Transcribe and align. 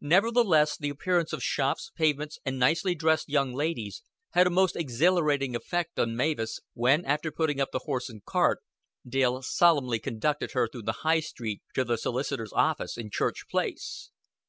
Nevertheless, 0.00 0.76
the 0.76 0.88
appearance 0.90 1.32
of 1.32 1.40
shops, 1.40 1.92
pavements, 1.94 2.40
and 2.44 2.58
nicely 2.58 2.96
dressed 2.96 3.28
young 3.28 3.52
ladies, 3.54 4.02
had 4.30 4.44
a 4.44 4.50
most 4.50 4.74
exhilarating 4.74 5.54
effect 5.54 6.00
on 6.00 6.16
Mavis 6.16 6.58
when, 6.74 7.04
after 7.04 7.30
putting 7.30 7.60
up 7.60 7.70
the 7.70 7.82
horse 7.84 8.08
and 8.08 8.24
cart, 8.24 8.58
Dale 9.08 9.40
solemnly 9.40 10.00
conducted 10.00 10.50
her 10.50 10.66
through 10.66 10.82
the 10.82 11.04
High 11.06 11.20
Street 11.20 11.62
to 11.74 11.84
the 11.84 11.96
solicitor's 11.96 12.52
office 12.52 12.98
in 12.98 13.10
Church 13.12 13.42
Place. 13.48 14.10